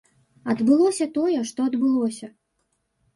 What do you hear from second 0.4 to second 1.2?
Адбылося